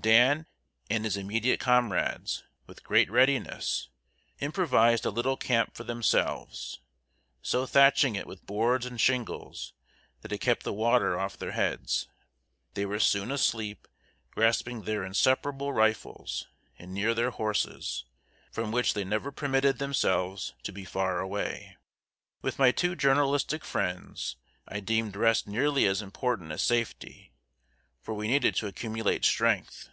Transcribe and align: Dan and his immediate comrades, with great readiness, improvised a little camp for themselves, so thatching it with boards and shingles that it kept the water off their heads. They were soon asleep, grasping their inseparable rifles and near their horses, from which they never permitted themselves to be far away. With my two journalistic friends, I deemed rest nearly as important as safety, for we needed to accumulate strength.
Dan 0.00 0.44
and 0.90 1.06
his 1.06 1.16
immediate 1.16 1.58
comrades, 1.60 2.42
with 2.66 2.84
great 2.84 3.10
readiness, 3.10 3.88
improvised 4.38 5.06
a 5.06 5.10
little 5.10 5.38
camp 5.38 5.74
for 5.74 5.82
themselves, 5.82 6.80
so 7.40 7.64
thatching 7.64 8.14
it 8.14 8.26
with 8.26 8.44
boards 8.44 8.84
and 8.84 9.00
shingles 9.00 9.72
that 10.20 10.30
it 10.30 10.42
kept 10.42 10.62
the 10.62 10.74
water 10.74 11.18
off 11.18 11.38
their 11.38 11.52
heads. 11.52 12.06
They 12.74 12.84
were 12.84 13.00
soon 13.00 13.30
asleep, 13.30 13.88
grasping 14.32 14.82
their 14.82 15.04
inseparable 15.06 15.72
rifles 15.72 16.48
and 16.78 16.92
near 16.92 17.14
their 17.14 17.30
horses, 17.30 18.04
from 18.52 18.72
which 18.72 18.92
they 18.92 19.04
never 19.04 19.32
permitted 19.32 19.78
themselves 19.78 20.52
to 20.64 20.72
be 20.72 20.84
far 20.84 21.18
away. 21.20 21.78
With 22.42 22.58
my 22.58 22.72
two 22.72 22.94
journalistic 22.94 23.64
friends, 23.64 24.36
I 24.68 24.80
deemed 24.80 25.16
rest 25.16 25.46
nearly 25.46 25.86
as 25.86 26.02
important 26.02 26.52
as 26.52 26.60
safety, 26.60 27.30
for 28.02 28.12
we 28.12 28.28
needed 28.28 28.54
to 28.56 28.66
accumulate 28.66 29.24
strength. 29.24 29.88